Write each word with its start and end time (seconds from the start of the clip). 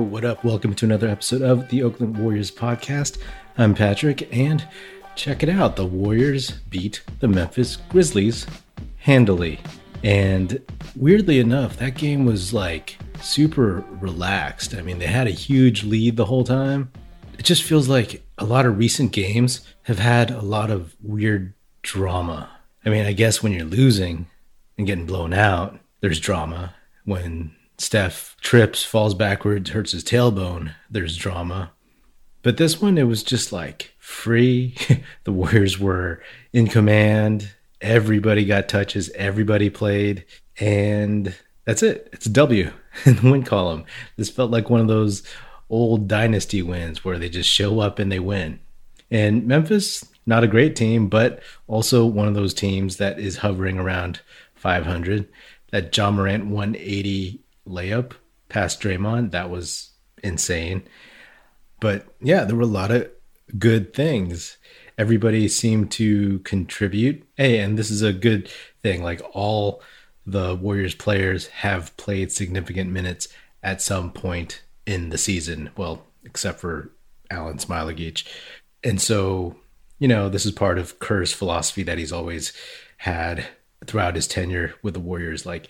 what 0.00 0.24
up? 0.24 0.42
Welcome 0.42 0.74
to 0.74 0.86
another 0.86 1.08
episode 1.08 1.42
of 1.42 1.68
the 1.68 1.82
Oakland 1.82 2.18
Warriors 2.18 2.50
podcast. 2.50 3.18
I'm 3.56 3.74
Patrick, 3.74 4.28
and 4.34 4.66
check 5.14 5.42
it 5.42 5.48
out. 5.48 5.76
The 5.76 5.86
Warriors 5.86 6.50
beat 6.68 7.02
the 7.20 7.28
Memphis 7.28 7.76
Grizzlies 7.90 8.46
handily. 8.98 9.60
And 10.02 10.60
weirdly 10.96 11.38
enough, 11.38 11.76
that 11.76 11.96
game 11.96 12.24
was 12.24 12.52
like 12.52 12.98
super 13.20 13.84
relaxed. 14.00 14.74
I 14.74 14.82
mean, 14.82 14.98
they 14.98 15.06
had 15.06 15.28
a 15.28 15.32
huge 15.32 15.84
lead 15.84 16.16
the 16.16 16.24
whole 16.24 16.44
time. 16.44 16.90
It 17.38 17.44
just 17.44 17.62
feels 17.62 17.88
like 17.88 18.24
a 18.38 18.44
lot 18.44 18.66
of 18.66 18.78
recent 18.78 19.12
games 19.12 19.60
have 19.82 20.00
had 20.00 20.30
a 20.30 20.42
lot 20.42 20.70
of 20.70 20.96
weird 21.02 21.54
drama. 21.82 22.50
I 22.84 22.88
mean, 22.88 23.06
I 23.06 23.12
guess 23.12 23.42
when 23.42 23.52
you're 23.52 23.64
losing 23.64 24.26
and 24.76 24.86
getting 24.86 25.06
blown 25.06 25.32
out, 25.32 25.78
there's 26.00 26.18
drama. 26.18 26.74
When 27.04 27.54
Steph 27.84 28.34
trips, 28.40 28.82
falls 28.82 29.14
backwards, 29.14 29.70
hurts 29.70 29.92
his 29.92 30.02
tailbone, 30.02 30.74
there's 30.90 31.18
drama. 31.18 31.72
But 32.42 32.56
this 32.56 32.80
one, 32.80 32.96
it 32.96 33.04
was 33.04 33.22
just 33.22 33.52
like 33.52 33.92
free. 33.98 34.74
the 35.24 35.32
Warriors 35.32 35.78
were 35.78 36.22
in 36.50 36.66
command. 36.66 37.50
Everybody 37.82 38.46
got 38.46 38.70
touches, 38.70 39.10
everybody 39.10 39.68
played, 39.68 40.24
and 40.58 41.34
that's 41.66 41.82
it. 41.82 42.08
It's 42.12 42.24
a 42.24 42.30
W 42.30 42.72
in 43.04 43.16
the 43.16 43.30
win 43.30 43.42
column. 43.42 43.84
This 44.16 44.30
felt 44.30 44.50
like 44.50 44.70
one 44.70 44.80
of 44.80 44.88
those 44.88 45.22
old 45.68 46.08
dynasty 46.08 46.62
wins 46.62 47.04
where 47.04 47.18
they 47.18 47.28
just 47.28 47.50
show 47.50 47.80
up 47.80 47.98
and 47.98 48.10
they 48.10 48.18
win. 48.18 48.60
And 49.10 49.46
Memphis, 49.46 50.06
not 50.24 50.42
a 50.42 50.48
great 50.48 50.74
team, 50.74 51.08
but 51.08 51.42
also 51.66 52.06
one 52.06 52.28
of 52.28 52.34
those 52.34 52.54
teams 52.54 52.96
that 52.96 53.18
is 53.18 53.36
hovering 53.36 53.78
around 53.78 54.22
500. 54.54 55.28
That 55.70 55.94
Ja 55.94 56.10
Morant 56.10 56.46
180 56.46 57.43
layup 57.68 58.12
past 58.48 58.80
Draymond, 58.80 59.30
that 59.32 59.50
was 59.50 59.90
insane. 60.22 60.82
But 61.80 62.06
yeah, 62.20 62.44
there 62.44 62.56
were 62.56 62.62
a 62.62 62.66
lot 62.66 62.90
of 62.90 63.10
good 63.58 63.92
things. 63.94 64.56
Everybody 64.96 65.48
seemed 65.48 65.90
to 65.92 66.38
contribute. 66.40 67.26
Hey, 67.36 67.58
and 67.58 67.76
this 67.76 67.90
is 67.90 68.02
a 68.02 68.12
good 68.12 68.48
thing. 68.82 69.02
Like 69.02 69.20
all 69.32 69.82
the 70.26 70.54
Warriors 70.54 70.94
players 70.94 71.48
have 71.48 71.96
played 71.96 72.32
significant 72.32 72.90
minutes 72.90 73.28
at 73.62 73.82
some 73.82 74.12
point 74.12 74.62
in 74.86 75.10
the 75.10 75.18
season. 75.18 75.70
Well, 75.76 76.04
except 76.24 76.60
for 76.60 76.90
Alen 77.30 77.64
Smailagic. 77.64 78.26
And 78.82 79.00
so, 79.00 79.56
you 79.98 80.08
know, 80.08 80.28
this 80.28 80.46
is 80.46 80.52
part 80.52 80.78
of 80.78 80.98
Kerr's 80.98 81.32
philosophy 81.32 81.82
that 81.82 81.98
he's 81.98 82.12
always 82.12 82.52
had 82.98 83.46
throughout 83.86 84.16
his 84.16 84.26
tenure 84.26 84.74
with 84.82 84.94
the 84.94 85.00
Warriors. 85.00 85.44
Like 85.44 85.68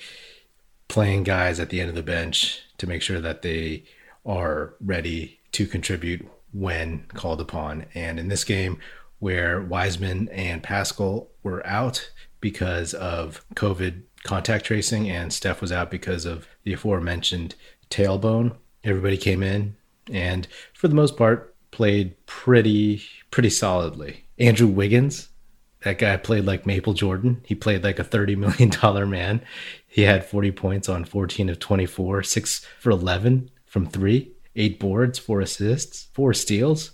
playing 0.88 1.22
guys 1.22 1.58
at 1.58 1.70
the 1.70 1.80
end 1.80 1.88
of 1.88 1.96
the 1.96 2.02
bench 2.02 2.62
to 2.78 2.86
make 2.86 3.02
sure 3.02 3.20
that 3.20 3.42
they 3.42 3.84
are 4.26 4.74
ready 4.80 5.40
to 5.52 5.66
contribute 5.66 6.26
when 6.52 7.04
called 7.14 7.40
upon. 7.40 7.86
And 7.94 8.18
in 8.18 8.28
this 8.28 8.44
game, 8.44 8.78
where 9.18 9.60
Wiseman 9.60 10.28
and 10.28 10.62
Paschall 10.62 11.28
were 11.42 11.66
out 11.66 12.10
because 12.40 12.94
of 12.94 13.44
COVID 13.54 14.02
contact 14.22 14.64
tracing, 14.64 15.08
and 15.10 15.32
Steph 15.32 15.60
was 15.60 15.72
out 15.72 15.90
because 15.90 16.26
of 16.26 16.46
the 16.64 16.72
aforementioned 16.72 17.54
tailbone, 17.90 18.56
everybody 18.82 19.16
came 19.16 19.42
in 19.42 19.76
and, 20.12 20.46
for 20.72 20.88
the 20.88 20.94
most 20.94 21.16
part, 21.16 21.54
played 21.70 22.14
pretty 22.26 23.02
pretty 23.30 23.50
solidly. 23.50 24.24
Andrew 24.38 24.68
Wiggins, 24.68 25.28
that 25.84 25.98
guy 25.98 26.16
played 26.16 26.46
like 26.46 26.66
Maple 26.66 26.94
Jordan. 26.94 27.42
He 27.44 27.54
played 27.54 27.84
like 27.84 27.98
a 27.98 28.04
$30 28.04 28.36
million 28.36 29.10
man. 29.10 29.42
He 29.86 30.02
had 30.02 30.24
40 30.24 30.50
points 30.52 30.88
on 30.88 31.04
14 31.04 31.50
of 31.50 31.58
24, 31.58 32.22
6 32.22 32.66
for 32.80 32.90
11 32.90 33.50
from 33.66 33.86
3, 33.86 34.32
8 34.56 34.80
boards, 34.80 35.18
4 35.18 35.40
assists, 35.42 36.08
4 36.14 36.34
steals. 36.34 36.92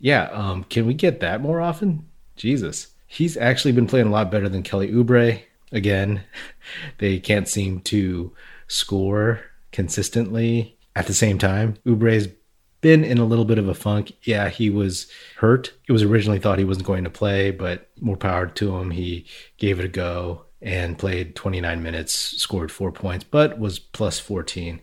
Yeah, 0.00 0.24
um, 0.32 0.64
can 0.64 0.86
we 0.86 0.94
get 0.94 1.20
that 1.20 1.42
more 1.42 1.60
often? 1.60 2.08
Jesus. 2.34 2.88
He's 3.06 3.36
actually 3.36 3.72
been 3.72 3.86
playing 3.86 4.06
a 4.06 4.10
lot 4.10 4.30
better 4.30 4.48
than 4.48 4.62
Kelly 4.62 4.90
Oubre. 4.90 5.42
Again, 5.70 6.24
they 6.98 7.18
can't 7.18 7.48
seem 7.48 7.80
to 7.82 8.32
score 8.68 9.40
consistently 9.70 10.78
at 10.96 11.06
the 11.06 11.14
same 11.14 11.38
time. 11.38 11.76
Oubre's 11.86 12.28
been 12.84 13.02
in 13.02 13.16
a 13.16 13.24
little 13.24 13.46
bit 13.46 13.56
of 13.56 13.66
a 13.66 13.72
funk. 13.72 14.12
Yeah, 14.24 14.50
he 14.50 14.68
was 14.68 15.06
hurt. 15.38 15.72
It 15.88 15.92
was 15.92 16.02
originally 16.02 16.38
thought 16.38 16.58
he 16.58 16.66
wasn't 16.66 16.86
going 16.86 17.04
to 17.04 17.10
play, 17.10 17.50
but 17.50 17.88
more 17.98 18.18
power 18.18 18.46
to 18.46 18.76
him. 18.76 18.90
He 18.90 19.24
gave 19.56 19.80
it 19.80 19.86
a 19.86 19.88
go 19.88 20.44
and 20.60 20.98
played 20.98 21.34
29 21.34 21.82
minutes, 21.82 22.12
scored 22.12 22.70
four 22.70 22.92
points, 22.92 23.24
but 23.24 23.58
was 23.58 23.78
plus 23.78 24.18
14. 24.18 24.82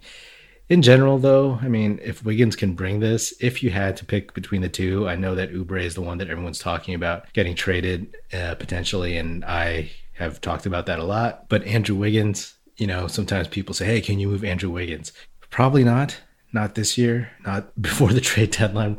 In 0.68 0.82
general, 0.82 1.20
though, 1.20 1.60
I 1.62 1.68
mean, 1.68 2.00
if 2.02 2.26
Wiggins 2.26 2.56
can 2.56 2.74
bring 2.74 3.02
this, 3.02 3.36
if 3.40 3.62
you 3.62 3.70
had 3.70 3.96
to 3.98 4.06
pick 4.06 4.34
between 4.34 4.62
the 4.62 4.70
two, 4.70 5.08
I 5.08 5.16
know 5.16 5.36
that 5.36 5.54
Oubre 5.54 5.84
is 5.84 5.94
the 5.94 6.02
one 6.02 6.18
that 6.18 6.30
everyone's 6.30 6.58
talking 6.58 6.96
about 6.96 7.32
getting 7.34 7.54
traded 7.54 8.18
uh, 8.34 8.56
potentially, 8.56 9.16
and 9.16 9.46
I 9.46 9.92
have 10.14 10.42
talked 10.42 10.66
about 10.66 10.88
that 10.88 10.98
a 10.98 11.04
lot. 11.04 11.48
But 11.50 11.66
Andrew 11.66 11.98
Wiggins, 11.98 12.56
you 12.78 12.88
know, 12.88 13.06
sometimes 13.06 13.48
people 13.48 13.76
say, 13.76 13.86
hey, 13.86 14.02
can 14.02 14.18
you 14.18 14.28
move 14.28 14.44
Andrew 14.44 14.72
Wiggins? 14.72 15.14
Probably 15.52 15.84
not 15.84 16.18
not 16.54 16.76
this 16.76 16.98
year, 16.98 17.32
not 17.46 17.80
before 17.82 18.14
the 18.14 18.22
trade 18.22 18.52
deadline. 18.52 18.98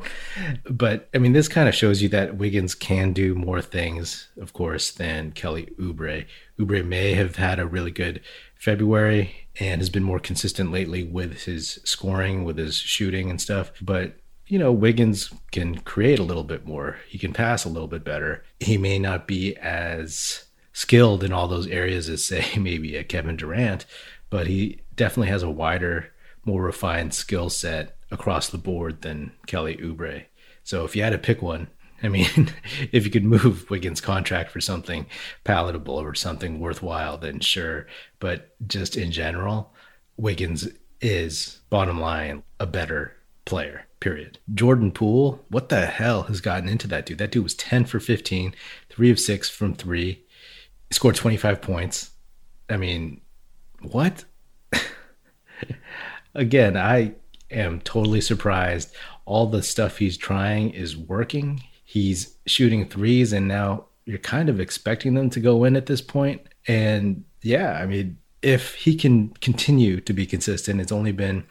But 0.68 1.08
I 1.14 1.18
mean, 1.18 1.32
this 1.32 1.48
kind 1.48 1.68
of 1.68 1.74
shows 1.74 2.02
you 2.02 2.08
that 2.10 2.36
Wiggins 2.36 2.74
can 2.74 3.12
do 3.12 3.34
more 3.34 3.62
things, 3.62 4.28
of 4.40 4.52
course, 4.52 4.90
than 4.90 5.32
Kelly 5.32 5.68
Oubre. 5.78 6.26
Oubre 6.58 6.86
may 6.86 7.14
have 7.14 7.36
had 7.36 7.58
a 7.58 7.66
really 7.66 7.90
good 7.90 8.20
February 8.56 9.48
and 9.58 9.80
has 9.80 9.90
been 9.90 10.04
more 10.04 10.20
consistent 10.20 10.72
lately 10.72 11.02
with 11.02 11.44
his 11.44 11.80
scoring, 11.84 12.44
with 12.44 12.58
his 12.58 12.76
shooting 12.76 13.28
and 13.28 13.40
stuff. 13.40 13.72
But 13.80 14.16
you 14.46 14.58
know, 14.58 14.72
Wiggins 14.72 15.32
can 15.50 15.78
create 15.78 16.18
a 16.18 16.24
little 16.24 16.44
bit 16.44 16.66
more. 16.66 16.98
He 17.08 17.16
can 17.16 17.32
pass 17.32 17.64
a 17.64 17.68
little 17.70 17.88
bit 17.88 18.04
better. 18.04 18.44
He 18.60 18.76
may 18.76 18.98
not 18.98 19.26
be 19.26 19.56
as 19.56 20.44
skilled 20.72 21.24
in 21.24 21.32
all 21.32 21.48
those 21.48 21.66
areas 21.68 22.08
as, 22.08 22.24
say, 22.26 22.44
maybe 22.58 22.96
a 22.96 23.04
Kevin 23.04 23.36
Durant, 23.36 23.86
but 24.30 24.46
he 24.46 24.82
definitely 24.94 25.28
has 25.28 25.42
a 25.42 25.50
wider 25.50 26.12
more 26.44 26.62
refined 26.62 27.14
skill 27.14 27.48
set 27.50 27.96
across 28.10 28.48
the 28.48 28.58
board 28.58 29.02
than 29.02 29.32
Kelly 29.46 29.76
Oubre. 29.76 30.24
So 30.64 30.84
if 30.84 30.94
you 30.94 31.02
had 31.02 31.10
to 31.10 31.18
pick 31.18 31.42
one, 31.42 31.68
I 32.02 32.08
mean, 32.08 32.52
if 32.92 33.04
you 33.04 33.10
could 33.10 33.24
move 33.24 33.70
Wiggins' 33.70 34.00
contract 34.00 34.50
for 34.50 34.60
something 34.60 35.06
palatable 35.44 35.94
or 35.94 36.14
something 36.14 36.60
worthwhile, 36.60 37.18
then 37.18 37.40
sure. 37.40 37.86
But 38.18 38.54
just 38.66 38.96
in 38.96 39.12
general, 39.12 39.72
Wiggins 40.16 40.68
is, 41.00 41.60
bottom 41.70 42.00
line, 42.00 42.42
a 42.60 42.66
better 42.66 43.16
player, 43.44 43.86
period. 44.00 44.38
Jordan 44.54 44.92
Poole, 44.92 45.44
what 45.48 45.68
the 45.68 45.86
hell 45.86 46.24
has 46.24 46.40
gotten 46.40 46.68
into 46.68 46.86
that 46.88 47.06
dude? 47.06 47.18
That 47.18 47.32
dude 47.32 47.42
was 47.42 47.54
10 47.54 47.86
for 47.86 48.00
15, 48.00 48.54
three 48.88 49.10
of 49.10 49.18
six 49.18 49.48
from 49.48 49.74
three, 49.74 50.24
scored 50.90 51.16
25 51.16 51.60
points. 51.60 52.10
I 52.68 52.76
mean, 52.76 53.20
what? 53.80 54.24
Again, 56.34 56.76
I 56.76 57.14
am 57.50 57.80
totally 57.80 58.20
surprised. 58.20 58.94
All 59.24 59.46
the 59.46 59.62
stuff 59.62 59.98
he's 59.98 60.16
trying 60.16 60.70
is 60.70 60.96
working. 60.96 61.62
He's 61.84 62.36
shooting 62.46 62.88
threes, 62.88 63.32
and 63.32 63.46
now 63.46 63.86
you're 64.04 64.18
kind 64.18 64.48
of 64.48 64.60
expecting 64.60 65.14
them 65.14 65.30
to 65.30 65.40
go 65.40 65.64
in 65.64 65.76
at 65.76 65.86
this 65.86 66.00
point. 66.00 66.42
And 66.66 67.24
yeah, 67.42 67.72
I 67.72 67.86
mean, 67.86 68.18
if 68.40 68.74
he 68.74 68.96
can 68.96 69.28
continue 69.40 70.00
to 70.00 70.12
be 70.12 70.26
consistent, 70.26 70.80
it's 70.80 70.92
only 70.92 71.12
been 71.12 71.44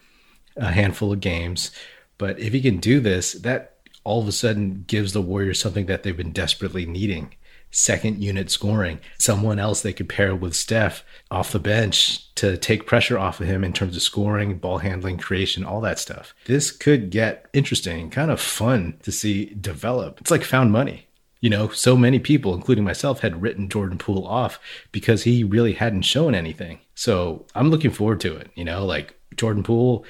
a 0.56 0.70
handful 0.70 1.12
of 1.12 1.20
games, 1.20 1.70
but 2.18 2.38
if 2.38 2.52
he 2.52 2.60
can 2.60 2.78
do 2.78 3.00
this, 3.00 3.32
that 3.32 3.78
all 4.04 4.20
of 4.20 4.28
a 4.28 4.32
sudden 4.32 4.84
gives 4.86 5.12
the 5.12 5.22
Warriors 5.22 5.60
something 5.60 5.86
that 5.86 6.02
they've 6.02 6.16
been 6.16 6.32
desperately 6.32 6.84
needing 6.84 7.34
second 7.72 8.22
unit 8.22 8.50
scoring, 8.50 9.00
someone 9.18 9.58
else 9.58 9.80
they 9.80 9.92
could 9.92 10.08
pair 10.08 10.36
with 10.36 10.54
Steph 10.54 11.02
off 11.30 11.50
the 11.50 11.58
bench 11.58 12.32
to 12.36 12.56
take 12.56 12.86
pressure 12.86 13.18
off 13.18 13.40
of 13.40 13.46
him 13.46 13.64
in 13.64 13.72
terms 13.72 13.96
of 13.96 14.02
scoring, 14.02 14.58
ball 14.58 14.78
handling, 14.78 15.18
creation, 15.18 15.64
all 15.64 15.80
that 15.80 15.98
stuff. 15.98 16.34
This 16.44 16.70
could 16.70 17.10
get 17.10 17.46
interesting, 17.52 18.10
kind 18.10 18.30
of 18.30 18.40
fun 18.40 18.98
to 19.02 19.10
see 19.10 19.46
develop. 19.46 20.20
It's 20.20 20.30
like 20.30 20.44
found 20.44 20.70
money. 20.70 21.08
You 21.40 21.50
know, 21.50 21.70
so 21.70 21.96
many 21.96 22.20
people, 22.20 22.54
including 22.54 22.84
myself, 22.84 23.20
had 23.20 23.42
written 23.42 23.68
Jordan 23.68 23.98
Poole 23.98 24.26
off 24.28 24.60
because 24.92 25.24
he 25.24 25.42
really 25.42 25.72
hadn't 25.72 26.02
shown 26.02 26.36
anything. 26.36 26.78
So 26.94 27.46
I'm 27.56 27.68
looking 27.68 27.90
forward 27.90 28.20
to 28.20 28.36
it. 28.36 28.48
You 28.54 28.64
know, 28.64 28.86
like 28.86 29.18
Jordan 29.36 29.64
Poole, 29.64 30.04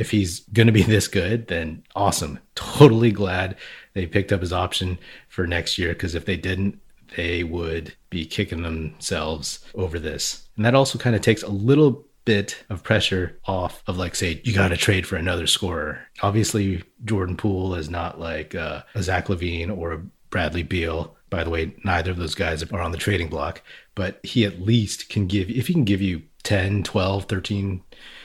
if 0.00 0.10
he's 0.10 0.40
going 0.52 0.66
to 0.66 0.72
be 0.72 0.82
this 0.94 1.08
good, 1.08 1.48
then 1.48 1.84
awesome. 1.94 2.38
Totally 2.54 3.12
glad 3.12 3.56
they 3.92 4.06
picked 4.06 4.32
up 4.32 4.40
his 4.40 4.52
option 4.52 4.98
for 5.28 5.46
next 5.46 5.78
year 5.78 5.92
because 5.92 6.14
if 6.14 6.24
they 6.24 6.36
didn't, 6.36 6.80
they 7.16 7.42
would 7.44 7.94
be 8.08 8.24
kicking 8.24 8.62
themselves 8.62 9.60
over 9.74 9.98
this. 9.98 10.48
And 10.56 10.64
that 10.64 10.74
also 10.74 10.98
kind 10.98 11.16
of 11.16 11.22
takes 11.22 11.42
a 11.42 11.48
little 11.48 12.04
bit 12.24 12.62
of 12.68 12.82
pressure 12.82 13.38
off 13.46 13.82
of 13.86 13.96
like 13.96 14.14
say 14.14 14.40
you 14.44 14.54
got 14.54 14.68
to 14.68 14.76
trade 14.76 15.06
for 15.06 15.16
another 15.16 15.46
scorer. 15.46 16.00
Obviously, 16.22 16.82
Jordan 17.04 17.36
Poole 17.36 17.74
is 17.74 17.90
not 17.90 18.20
like 18.20 18.54
uh, 18.54 18.82
a 18.94 19.02
Zach 19.02 19.26
LaVine 19.26 19.76
or 19.76 19.92
a 19.92 20.02
Bradley 20.30 20.62
Beal. 20.62 21.16
By 21.30 21.44
the 21.44 21.50
way, 21.50 21.74
neither 21.84 22.10
of 22.10 22.16
those 22.16 22.34
guys 22.34 22.62
are 22.62 22.80
on 22.80 22.92
the 22.92 22.98
trading 22.98 23.28
block, 23.28 23.62
but 23.94 24.20
he 24.24 24.44
at 24.44 24.60
least 24.60 25.08
can 25.08 25.26
give 25.26 25.48
if 25.50 25.68
he 25.68 25.72
can 25.72 25.84
give 25.84 26.02
you 26.02 26.22
10, 26.50 26.82
12, 26.82 27.26
13, 27.26 27.80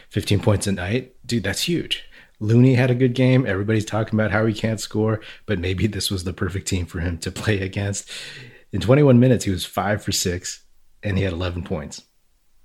15 0.10 0.40
points 0.40 0.66
a 0.66 0.72
night, 0.72 1.14
dude, 1.28 1.44
that's 1.44 1.68
huge. 1.68 2.06
Looney 2.40 2.74
had 2.74 2.90
a 2.90 2.96
good 2.96 3.14
game. 3.14 3.46
Everybody's 3.46 3.86
talking 3.86 4.20
about 4.20 4.32
how 4.32 4.48
he 4.48 4.54
can't 4.56 4.80
score, 4.80 5.22
but 5.46 5.60
maybe 5.60 5.86
this 5.86 6.10
was 6.10 6.24
the 6.24 6.34
perfect 6.34 6.68
team 6.68 6.88
for 6.88 7.02
him 7.02 7.20
to 7.20 7.30
play 7.32 7.62
against. 7.62 8.10
In 8.72 8.82
21 8.82 9.20
minutes, 9.20 9.46
he 9.46 9.52
was 9.52 9.64
five 9.64 10.02
for 10.02 10.12
six, 10.12 10.64
and 11.04 11.20
he 11.20 11.24
had 11.24 11.34
11 11.34 11.66
points. 11.66 12.02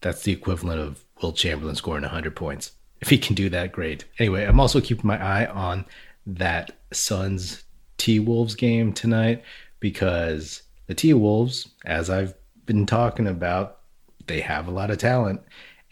That's 0.00 0.22
the 0.22 0.32
equivalent 0.32 0.80
of 0.80 1.04
Wilt 1.20 1.36
Chamberlain 1.36 1.76
scoring 1.76 2.04
100 2.04 2.34
points. 2.34 2.72
If 3.02 3.10
he 3.10 3.18
can 3.18 3.34
do 3.34 3.50
that, 3.50 3.70
great. 3.70 4.06
Anyway, 4.18 4.46
I'm 4.46 4.60
also 4.60 4.80
keeping 4.80 5.06
my 5.06 5.22
eye 5.22 5.44
on 5.44 5.84
that 6.24 6.78
Suns 6.90 7.64
T 7.98 8.18
Wolves 8.18 8.54
game 8.54 8.94
tonight 8.94 9.42
because 9.78 10.62
the 10.86 10.94
T 10.94 11.12
Wolves, 11.12 11.68
as 11.84 12.08
I've 12.08 12.32
been 12.64 12.86
talking 12.86 13.26
about, 13.26 13.79
they 14.30 14.40
have 14.40 14.68
a 14.68 14.72
lot 14.72 14.90
of 14.90 14.98
talent. 14.98 15.42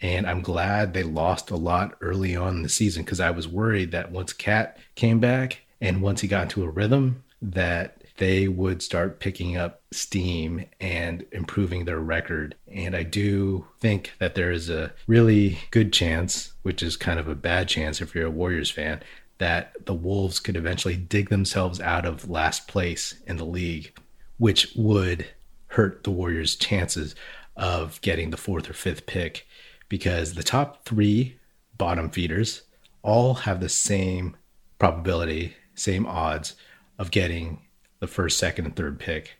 And 0.01 0.25
I'm 0.25 0.41
glad 0.41 0.93
they 0.93 1.03
lost 1.03 1.51
a 1.51 1.57
lot 1.57 1.97
early 1.99 2.35
on 2.35 2.55
in 2.55 2.63
the 2.63 2.69
season 2.69 3.03
because 3.03 3.19
I 3.19 3.31
was 3.31 3.47
worried 3.47 3.91
that 3.91 4.11
once 4.11 4.31
KAT 4.31 4.77
came 4.95 5.19
back 5.19 5.61
and 5.81 6.01
once 6.01 6.21
he 6.21 6.27
got 6.27 6.43
into 6.43 6.63
a 6.63 6.69
rhythm, 6.69 7.23
that 7.41 8.01
they 8.17 8.47
would 8.47 8.81
start 8.81 9.19
picking 9.19 9.57
up 9.57 9.81
steam 9.91 10.65
and 10.79 11.25
improving 11.31 11.83
their 11.83 11.99
record. 11.99 12.55
And 12.71 12.95
I 12.95 13.03
do 13.03 13.67
think 13.79 14.13
that 14.19 14.35
there 14.35 14.51
is 14.51 14.69
a 14.69 14.93
really 15.07 15.59
good 15.71 15.91
chance, 15.91 16.53
which 16.63 16.81
is 16.81 16.95
kind 16.95 17.19
of 17.19 17.27
a 17.27 17.35
bad 17.35 17.67
chance 17.67 18.01
if 18.01 18.15
you're 18.15 18.27
a 18.27 18.31
Warriors 18.31 18.71
fan, 18.71 19.01
that 19.37 19.85
the 19.85 19.93
Wolves 19.93 20.39
could 20.39 20.55
eventually 20.55 20.95
dig 20.95 21.29
themselves 21.29 21.79
out 21.81 22.05
of 22.05 22.29
last 22.29 22.67
place 22.67 23.15
in 23.25 23.37
the 23.37 23.45
league, 23.45 23.93
which 24.37 24.71
would 24.75 25.27
hurt 25.67 26.03
the 26.03 26.11
Warriors' 26.11 26.55
chances 26.55 27.15
of 27.59 27.99
getting 28.01 28.29
the 28.29 28.37
fourth 28.37 28.69
or 28.69 28.73
fifth 28.73 29.05
pick 29.05 29.45
because 29.89 30.33
the 30.33 30.43
top 30.43 30.85
three 30.85 31.37
bottom 31.77 32.09
feeders 32.09 32.63
all 33.03 33.33
have 33.33 33.59
the 33.59 33.69
same 33.69 34.35
probability, 34.79 35.55
same 35.75 36.05
odds 36.05 36.55
of 36.97 37.11
getting 37.11 37.59
the 37.99 38.07
first, 38.07 38.39
second, 38.39 38.65
and 38.65 38.75
third 38.75 38.97
pick. 38.97 39.35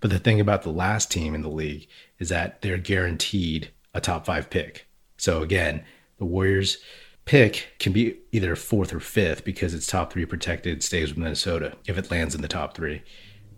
But 0.00 0.10
the 0.10 0.18
thing 0.18 0.40
about 0.40 0.62
the 0.62 0.72
last 0.72 1.10
team 1.10 1.34
in 1.34 1.42
the 1.42 1.50
league 1.50 1.86
is 2.18 2.30
that 2.30 2.62
they're 2.62 2.78
guaranteed 2.78 3.70
a 3.92 4.00
top 4.00 4.24
five 4.24 4.48
pick. 4.48 4.86
So 5.18 5.42
again, 5.42 5.84
the 6.18 6.24
Warriors 6.24 6.78
pick 7.26 7.74
can 7.78 7.92
be 7.92 8.16
either 8.32 8.56
fourth 8.56 8.94
or 8.94 9.00
fifth 9.00 9.44
because 9.44 9.74
it's 9.74 9.86
top 9.86 10.12
three 10.12 10.24
protected, 10.24 10.82
stays 10.82 11.10
with 11.10 11.18
Minnesota 11.18 11.74
if 11.86 11.98
it 11.98 12.10
lands 12.10 12.34
in 12.34 12.40
the 12.40 12.48
top 12.48 12.74
three. 12.74 13.02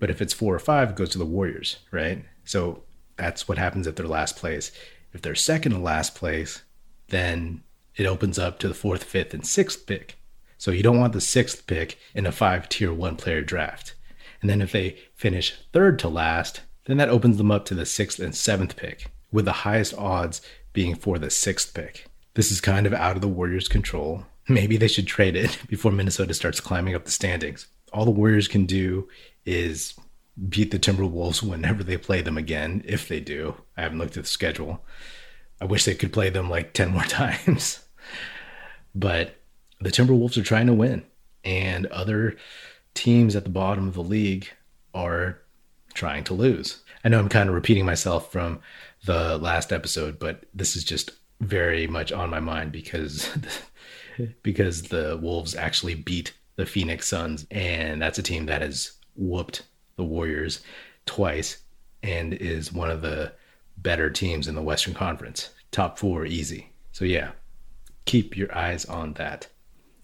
But 0.01 0.11
if 0.11 0.21
it's 0.21 0.33
four 0.33 0.55
or 0.55 0.61
five, 0.61 0.91
it 0.91 0.97
goes 0.97 1.11
to 1.11 1.19
the 1.19 1.27
Warriors, 1.27 1.79
right? 1.93 2.25
So 2.45 2.83
that's 3.21 3.47
what 3.47 3.59
happens 3.59 3.87
if 3.87 3.97
they're 3.97 4.07
last 4.07 4.37
place. 4.37 4.73
If 5.13 5.21
they're 5.21 5.35
second 5.35 5.73
to 5.73 5.79
last 5.79 6.15
place, 6.15 6.63
then 7.09 7.63
it 7.97 8.07
opens 8.07 8.39
up 8.39 8.59
to 8.59 8.69
the 8.69 8.75
fourth, 8.75 9.05
fifth, 9.05 9.35
and 9.35 9.47
sixth 9.47 9.87
pick. 9.87 10.17
So 10.57 10.71
you 10.71 10.83
don't 10.83 10.99
want 10.99 11.13
the 11.13 11.21
sixth 11.21 11.67
pick 11.67 11.99
in 12.15 12.25
a 12.25 12.33
five 12.33 12.69
tier 12.69 12.93
one 12.93 13.17
player 13.17 13.43
draft. 13.43 13.95
And 14.41 14.49
then 14.49 14.63
if 14.63 14.73
they 14.73 14.97
finish 15.15 15.55
third 15.73 15.99
to 15.99 16.09
last, 16.09 16.63
then 16.87 16.97
that 16.97 17.11
opens 17.11 17.37
them 17.37 17.51
up 17.51 17.67
to 17.67 17.75
the 17.75 17.85
sixth 17.85 18.21
and 18.21 18.35
seventh 18.35 18.77
pick, 18.77 19.11
with 19.31 19.45
the 19.45 19.53
highest 19.53 19.95
odds 19.99 20.41
being 20.73 20.95
for 20.95 21.19
the 21.19 21.31
sixth 21.31 21.75
pick. 21.75 22.07
This 22.35 22.51
is 22.51 22.63
kind 22.63 22.87
of 22.87 22.95
out 22.95 23.17
of 23.17 23.23
the 23.23 23.29
Warriors' 23.29 23.69
control. 23.69 24.25
Maybe 24.49 24.79
they 24.79 24.89
should 24.89 25.07
trade 25.07 25.37
it 25.37 25.59
before 25.69 25.93
Minnesota 25.93 26.33
starts 26.33 26.61
climbing 26.61 26.95
up 26.95 27.05
the 27.05 27.11
standings. 27.11 27.67
All 27.93 28.07
the 28.07 28.11
Warriors 28.11 28.49
can 28.49 28.65
do 28.65 29.09
is 29.45 29.95
beat 30.49 30.71
the 30.71 30.79
Timberwolves 30.79 31.43
whenever 31.43 31.85
they 31.85 31.97
play 31.97 32.23
them 32.23 32.39
again, 32.39 32.83
if 32.87 33.09
they 33.09 33.21
do. 33.21 33.57
I 33.77 33.83
haven't 33.83 33.99
looked 33.99 34.17
at 34.17 34.25
the 34.25 34.29
schedule. 34.29 34.85
I 35.61 35.67
wish 35.67 35.85
they 35.85 35.95
could 35.95 36.13
play 36.13 36.31
them 36.31 36.49
like 36.49 36.73
10 36.75 36.91
more 36.91 37.03
times. 37.05 37.85
but 38.95 39.37
the 39.81 39.91
Timberwolves 39.91 40.37
are 40.37 40.43
trying 40.43 40.67
to 40.67 40.75
win, 40.75 41.05
and 41.45 41.87
other 41.87 42.37
teams 42.95 43.37
at 43.37 43.45
the 43.45 43.51
bottom 43.51 43.89
of 43.89 43.95
the 43.95 44.03
league 44.03 44.49
are 44.95 45.39
trying 45.95 46.25
to 46.25 46.35
lose. 46.35 46.83
I 47.05 47.09
know 47.09 47.19
I'm 47.19 47.29
kind 47.29 47.49
of 47.49 47.55
repeating 47.55 47.87
myself 47.87 48.31
from 48.31 48.61
the 49.07 49.39
last 49.39 49.73
episode, 49.73 50.19
but 50.19 50.45
this 50.53 50.77
is 50.77 50.85
just 50.85 51.13
very 51.41 51.87
much 51.87 52.13
on 52.13 52.29
my 52.29 52.41
mind 52.41 52.73
because 52.73 53.31
because 54.43 54.83
the 54.83 55.19
Wolves 55.23 55.55
actually 55.55 55.95
beat 55.95 56.35
the 56.57 56.67
Phoenix 56.67 57.09
Suns, 57.09 57.47
and 57.51 58.03
that's 58.03 58.19
a 58.19 58.23
team 58.23 58.47
that 58.47 58.61
has 58.61 58.93
whooped 59.17 59.63
the 60.01 60.05
Warriors 60.05 60.63
twice 61.05 61.59
and 62.03 62.33
is 62.33 62.73
one 62.73 62.91
of 62.91 63.03
the 63.03 63.33
better 63.77 64.09
teams 64.09 64.49
in 64.49 64.55
the 64.55 64.63
Western 64.63 64.95
Conference. 64.95 65.51
Top 65.73 65.99
four 65.99 66.25
easy. 66.25 66.73
So, 66.93 67.05
yeah, 67.05 67.33
keep 68.07 68.35
your 68.35 68.57
eyes 68.57 68.87
on 68.87 69.13
that. 69.15 69.47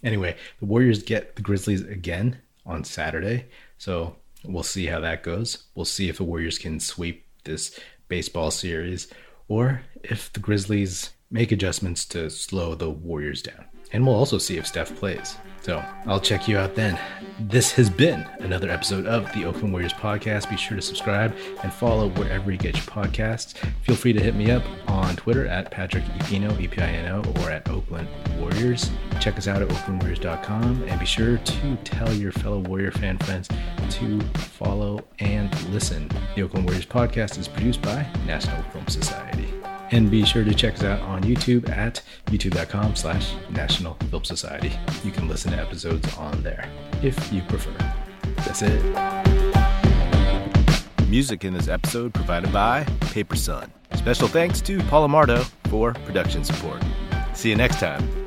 Anyway, 0.04 0.36
the 0.60 0.66
Warriors 0.66 1.02
get 1.02 1.34
the 1.34 1.42
Grizzlies 1.42 1.80
again 1.80 2.38
on 2.66 2.84
Saturday. 2.84 3.46
So, 3.78 4.16
we'll 4.44 4.62
see 4.62 4.84
how 4.84 5.00
that 5.00 5.22
goes. 5.22 5.64
We'll 5.74 5.86
see 5.86 6.10
if 6.10 6.18
the 6.18 6.24
Warriors 6.24 6.58
can 6.58 6.78
sweep 6.78 7.24
this 7.44 7.80
baseball 8.08 8.50
series 8.50 9.08
or 9.48 9.80
if 10.02 10.30
the 10.30 10.40
Grizzlies 10.40 11.12
make 11.30 11.52
adjustments 11.52 12.04
to 12.06 12.28
slow 12.28 12.74
the 12.74 12.90
Warriors 12.90 13.40
down. 13.40 13.64
And 13.92 14.06
we'll 14.06 14.16
also 14.16 14.38
see 14.38 14.56
if 14.58 14.66
Steph 14.66 14.94
plays. 14.96 15.36
So 15.66 15.84
I'll 16.06 16.20
check 16.20 16.46
you 16.46 16.58
out 16.58 16.76
then. 16.76 16.96
This 17.40 17.72
has 17.72 17.90
been 17.90 18.24
another 18.38 18.70
episode 18.70 19.04
of 19.06 19.24
the 19.32 19.44
Oakland 19.44 19.72
Warriors 19.72 19.92
podcast. 19.92 20.48
Be 20.48 20.56
sure 20.56 20.76
to 20.76 20.82
subscribe 20.82 21.34
and 21.64 21.72
follow 21.72 22.08
wherever 22.10 22.52
you 22.52 22.56
get 22.56 22.76
your 22.76 22.84
podcasts. 22.84 23.54
Feel 23.82 23.96
free 23.96 24.12
to 24.12 24.20
hit 24.20 24.36
me 24.36 24.52
up 24.52 24.62
on 24.86 25.16
Twitter 25.16 25.44
at 25.48 25.72
Patrick 25.72 26.04
Epino, 26.04 26.56
E-P-I-N-O, 26.60 27.24
or 27.42 27.50
at 27.50 27.68
Oakland 27.68 28.06
Warriors. 28.38 28.92
Check 29.20 29.38
us 29.38 29.48
out 29.48 29.60
at 29.60 29.66
oaklandwarriors.com 29.66 30.84
and 30.84 31.00
be 31.00 31.06
sure 31.06 31.38
to 31.38 31.76
tell 31.82 32.12
your 32.12 32.30
fellow 32.30 32.60
Warrior 32.60 32.92
fan 32.92 33.18
friends 33.18 33.48
to 33.90 34.20
follow 34.36 35.04
and 35.18 35.52
listen. 35.70 36.08
The 36.36 36.42
Oakland 36.42 36.66
Warriors 36.66 36.86
podcast 36.86 37.38
is 37.38 37.48
produced 37.48 37.82
by 37.82 38.06
National 38.24 38.62
Film 38.70 38.86
Society. 38.86 39.45
And 39.92 40.10
be 40.10 40.24
sure 40.24 40.44
to 40.44 40.54
check 40.54 40.74
us 40.74 40.82
out 40.82 41.00
on 41.02 41.22
YouTube 41.22 41.68
at 41.70 42.02
youtube.com 42.26 42.96
slash 42.96 43.34
National 43.50 43.94
Film 44.10 44.24
Society. 44.24 44.72
You 45.04 45.12
can 45.12 45.28
listen 45.28 45.52
to 45.52 45.58
episodes 45.58 46.12
on 46.16 46.42
there 46.42 46.68
if 47.02 47.32
you 47.32 47.42
prefer. 47.42 47.76
That's 48.38 48.62
it. 48.62 48.82
Music 51.08 51.44
in 51.44 51.54
this 51.54 51.68
episode 51.68 52.12
provided 52.12 52.52
by 52.52 52.84
Paper 53.12 53.36
Sun. 53.36 53.72
Special 53.94 54.26
thanks 54.26 54.60
to 54.62 54.80
Paul 54.84 55.08
Amardo 55.08 55.48
for 55.68 55.92
production 55.92 56.42
support. 56.42 56.82
See 57.34 57.50
you 57.50 57.56
next 57.56 57.78
time. 57.78 58.25